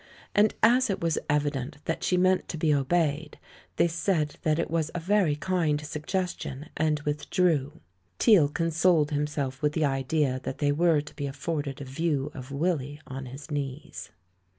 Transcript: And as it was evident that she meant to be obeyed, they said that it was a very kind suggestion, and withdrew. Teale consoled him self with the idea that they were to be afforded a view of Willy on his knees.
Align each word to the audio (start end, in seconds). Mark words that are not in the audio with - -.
And 0.33 0.55
as 0.63 0.89
it 0.89 0.99
was 0.99 1.19
evident 1.29 1.77
that 1.85 2.03
she 2.03 2.17
meant 2.17 2.47
to 2.49 2.57
be 2.57 2.73
obeyed, 2.73 3.37
they 3.75 3.87
said 3.87 4.37
that 4.41 4.57
it 4.57 4.71
was 4.71 4.89
a 4.95 4.99
very 4.99 5.35
kind 5.35 5.79
suggestion, 5.85 6.69
and 6.75 6.99
withdrew. 7.01 7.81
Teale 8.17 8.49
consoled 8.51 9.11
him 9.11 9.27
self 9.27 9.61
with 9.61 9.73
the 9.73 9.85
idea 9.85 10.39
that 10.43 10.57
they 10.57 10.71
were 10.71 11.01
to 11.01 11.15
be 11.15 11.27
afforded 11.27 11.81
a 11.81 11.85
view 11.85 12.31
of 12.33 12.49
Willy 12.51 12.99
on 13.05 13.27
his 13.27 13.51
knees. 13.51 14.09